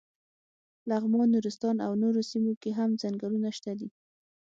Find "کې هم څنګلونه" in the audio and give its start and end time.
2.61-3.49